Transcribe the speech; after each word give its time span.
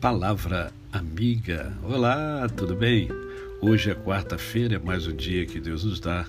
Palavra 0.00 0.72
amiga. 0.92 1.76
Olá, 1.82 2.48
tudo 2.56 2.76
bem? 2.76 3.08
Hoje 3.60 3.90
é 3.90 3.96
quarta-feira, 3.96 4.76
é 4.76 4.78
mais 4.78 5.08
um 5.08 5.16
dia 5.16 5.44
que 5.44 5.58
Deus 5.58 5.82
nos 5.82 5.98
dá 5.98 6.24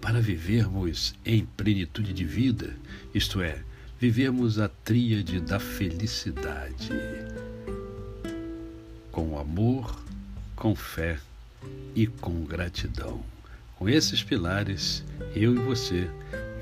para 0.00 0.20
vivermos 0.20 1.16
em 1.26 1.44
plenitude 1.44 2.12
de 2.12 2.24
vida, 2.24 2.76
isto 3.12 3.40
é, 3.40 3.58
vivermos 3.98 4.60
a 4.60 4.68
tríade 4.68 5.40
da 5.40 5.58
felicidade. 5.58 6.90
Com 9.10 9.36
amor, 9.36 10.00
com 10.54 10.76
fé 10.76 11.18
e 11.96 12.06
com 12.06 12.44
gratidão. 12.44 13.20
Com 13.74 13.88
esses 13.88 14.22
pilares, 14.22 15.02
eu 15.34 15.56
e 15.56 15.58
você 15.58 16.08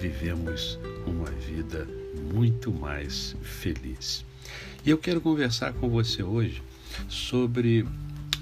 vivemos 0.00 0.78
uma 1.06 1.30
vida 1.32 1.86
muito 2.32 2.72
mais 2.72 3.36
feliz. 3.42 4.24
E 4.84 4.90
eu 4.90 4.98
quero 4.98 5.20
conversar 5.20 5.72
com 5.72 5.88
você 5.88 6.22
hoje 6.22 6.62
sobre 7.08 7.86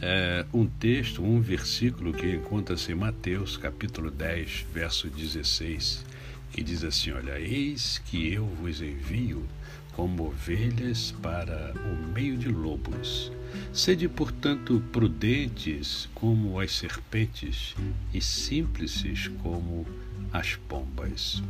é, 0.00 0.45
um 0.52 0.66
texto, 0.66 1.22
um 1.22 1.40
versículo 1.40 2.12
que 2.12 2.34
encontra-se 2.34 2.92
em 2.92 2.95
Mateus, 2.95 3.56
capítulo 3.56 4.10
10, 4.10 4.66
verso 4.72 5.09
16, 5.09 6.04
que 6.52 6.62
diz 6.62 6.84
assim: 6.84 7.12
Olha, 7.12 7.40
eis 7.40 7.98
que 8.04 8.32
eu 8.32 8.45
vos 8.45 8.82
envio 8.82 9.46
como 9.92 10.26
ovelhas 10.26 11.14
para 11.22 11.72
o 11.74 12.12
meio 12.12 12.36
de 12.36 12.48
lobos. 12.48 13.32
Sede, 13.73 14.09
portanto, 14.09 14.82
prudentes 14.92 16.09
como 16.14 16.59
as 16.59 16.73
serpentes 16.73 17.74
e 18.12 18.20
simples 18.20 19.28
como 19.42 19.86
as 20.32 20.56
pombas. 20.56 21.42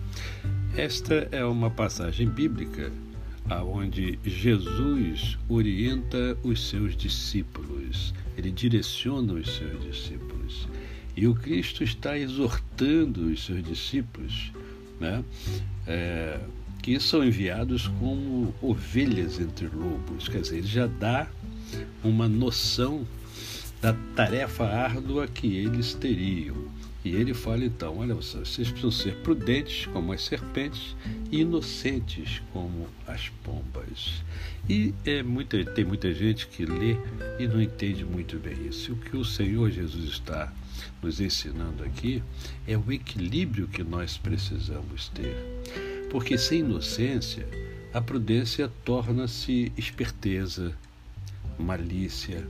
Esta 0.76 1.28
é 1.32 1.44
uma 1.44 1.70
passagem 1.70 2.28
bíblica 2.28 2.92
aonde 3.48 4.18
Jesus 4.24 5.38
orienta 5.48 6.36
os 6.42 6.68
seus 6.68 6.96
discípulos, 6.96 8.14
ele 8.36 8.50
direciona 8.50 9.34
os 9.34 9.56
seus 9.56 9.82
discípulos. 9.84 10.68
E 11.16 11.26
o 11.26 11.34
Cristo 11.34 11.84
está 11.84 12.18
exortando 12.18 13.26
os 13.26 13.44
seus 13.44 13.62
discípulos, 13.62 14.50
né, 14.98 15.22
é, 15.86 16.40
que 16.82 16.98
são 16.98 17.24
enviados 17.24 17.88
como 18.00 18.54
ovelhas 18.60 19.38
entre 19.38 19.68
lobos. 19.68 20.28
Quer 20.28 20.40
dizer, 20.40 20.58
ele 20.58 20.66
já 20.66 20.86
dá 20.86 21.28
uma 22.02 22.28
noção 22.28 23.06
da 23.80 23.92
tarefa 24.16 24.64
árdua 24.64 25.26
que 25.26 25.56
eles 25.56 25.94
teriam. 25.94 26.56
E 27.04 27.14
ele 27.14 27.34
fala 27.34 27.64
então: 27.64 27.98
olha, 27.98 28.14
vocês 28.14 28.70
precisam 28.70 28.90
ser 28.90 29.14
prudentes 29.16 29.86
como 29.86 30.12
as 30.12 30.22
serpentes 30.22 30.96
e 31.30 31.42
inocentes 31.42 32.40
como 32.52 32.88
as 33.06 33.28
pombas. 33.44 34.22
E 34.68 34.94
é 35.04 35.22
muita, 35.22 35.62
tem 35.62 35.84
muita 35.84 36.12
gente 36.14 36.46
que 36.46 36.64
lê 36.64 36.96
e 37.38 37.46
não 37.46 37.60
entende 37.60 38.04
muito 38.04 38.38
bem 38.38 38.66
isso. 38.66 38.94
O 38.94 38.96
que 38.96 39.16
o 39.16 39.24
Senhor 39.24 39.70
Jesus 39.70 40.04
está 40.08 40.50
nos 41.02 41.20
ensinando 41.20 41.84
aqui 41.84 42.22
é 42.66 42.76
o 42.76 42.90
equilíbrio 42.90 43.68
que 43.68 43.84
nós 43.84 44.16
precisamos 44.16 45.10
ter. 45.10 45.36
Porque 46.10 46.38
sem 46.38 46.60
inocência, 46.60 47.46
a 47.92 48.00
prudência 48.00 48.70
torna-se 48.84 49.70
esperteza, 49.76 50.74
malícia, 51.58 52.46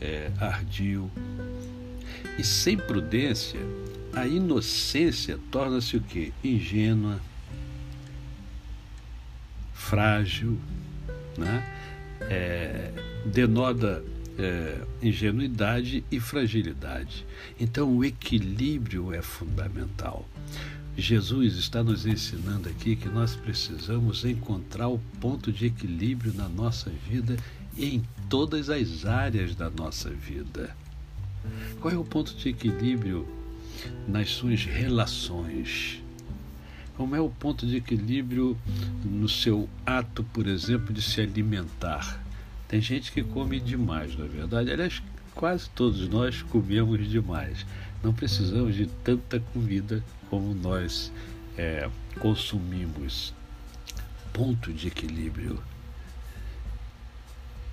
é, 0.00 0.32
ardil. 0.40 1.08
E 2.38 2.44
sem 2.44 2.76
prudência, 2.76 3.60
a 4.12 4.26
inocência 4.26 5.38
torna-se 5.50 5.96
o 5.96 6.00
quê? 6.00 6.32
Ingênua, 6.42 7.20
frágil, 9.74 10.58
né? 11.36 11.64
É, 12.22 12.92
denota 13.26 14.02
é, 14.38 14.80
ingenuidade 15.02 16.04
e 16.10 16.20
fragilidade. 16.20 17.26
Então, 17.58 17.96
o 17.96 18.04
equilíbrio 18.04 19.12
é 19.12 19.22
fundamental. 19.22 20.28
Jesus 20.96 21.56
está 21.56 21.82
nos 21.82 22.06
ensinando 22.06 22.68
aqui 22.68 22.96
que 22.96 23.08
nós 23.08 23.36
precisamos 23.36 24.24
encontrar 24.24 24.88
o 24.88 24.98
ponto 25.20 25.52
de 25.52 25.66
equilíbrio 25.66 26.32
na 26.32 26.48
nossa 26.48 26.90
vida 26.90 27.36
em 27.76 28.02
todas 28.30 28.70
as 28.70 29.04
áreas 29.04 29.54
da 29.54 29.68
nossa 29.68 30.08
vida. 30.08 30.74
Qual 31.80 31.92
é 31.92 31.96
o 31.96 32.04
ponto 32.04 32.34
de 32.34 32.48
equilíbrio 32.48 33.26
nas 34.06 34.30
suas 34.30 34.64
relações? 34.64 36.02
Como 36.96 37.14
é 37.14 37.20
o 37.20 37.28
ponto 37.28 37.66
de 37.66 37.76
equilíbrio 37.76 38.56
no 39.04 39.28
seu 39.28 39.68
ato, 39.84 40.24
por 40.24 40.46
exemplo, 40.46 40.94
de 40.94 41.02
se 41.02 41.20
alimentar? 41.20 42.22
Tem 42.66 42.80
gente 42.80 43.12
que 43.12 43.22
come 43.22 43.60
demais, 43.60 44.16
não 44.16 44.24
é 44.24 44.28
verdade? 44.28 44.72
Aliás, 44.72 45.02
quase 45.34 45.68
todos 45.70 46.08
nós 46.08 46.42
comemos 46.42 47.08
demais. 47.08 47.66
Não 48.02 48.12
precisamos 48.12 48.74
de 48.74 48.86
tanta 48.86 49.38
comida 49.38 50.02
como 50.30 50.54
nós 50.54 51.12
é, 51.56 51.88
consumimos. 52.18 53.34
Ponto 54.32 54.72
de 54.72 54.88
equilíbrio. 54.88 55.62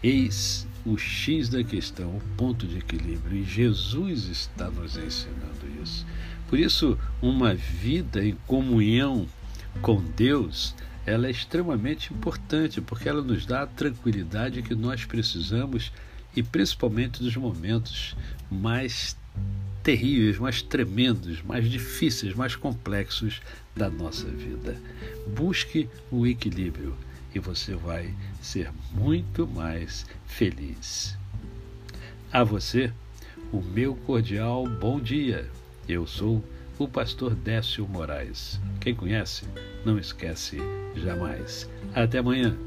Eis 0.01 0.67
o 0.85 0.97
X 0.97 1.49
da 1.49 1.63
questão, 1.63 2.17
o 2.17 2.21
ponto 2.35 2.67
de 2.67 2.77
equilíbrio, 2.77 3.37
e 3.37 3.43
Jesus 3.43 4.25
está 4.25 4.69
nos 4.69 4.97
ensinando 4.97 5.65
isso. 5.81 6.05
Por 6.49 6.59
isso, 6.59 6.97
uma 7.21 7.53
vida 7.53 8.23
em 8.25 8.35
comunhão 8.45 9.25
com 9.81 10.03
Deus, 10.15 10.75
ela 11.05 11.27
é 11.27 11.31
extremamente 11.31 12.13
importante, 12.13 12.81
porque 12.81 13.09
ela 13.09 13.21
nos 13.21 13.45
dá 13.45 13.63
a 13.63 13.67
tranquilidade 13.67 14.61
que 14.61 14.75
nós 14.75 15.05
precisamos 15.05 15.91
e 16.35 16.43
principalmente 16.43 17.23
nos 17.23 17.35
momentos 17.35 18.15
mais 18.49 19.17
terríveis, 19.81 20.37
mais 20.37 20.61
tremendos, 20.61 21.41
mais 21.41 21.69
difíceis, 21.69 22.33
mais 22.33 22.55
complexos 22.55 23.41
da 23.75 23.89
nossa 23.89 24.27
vida. 24.27 24.77
Busque 25.35 25.89
o 26.11 26.25
equilíbrio 26.25 26.95
e 27.33 27.39
você 27.39 27.75
vai 27.75 28.13
ser 28.41 28.69
muito 28.91 29.47
mais 29.47 30.05
feliz. 30.25 31.17
A 32.31 32.43
você, 32.43 32.91
o 33.51 33.61
meu 33.61 33.95
cordial 33.95 34.67
bom 34.67 34.99
dia. 34.99 35.49
Eu 35.87 36.07
sou 36.07 36.43
o 36.79 36.87
pastor 36.87 37.35
Décio 37.35 37.87
Moraes. 37.87 38.59
Quem 38.79 38.95
conhece, 38.95 39.45
não 39.85 39.97
esquece 39.97 40.57
jamais. 40.95 41.69
Até 41.93 42.19
amanhã. 42.19 42.57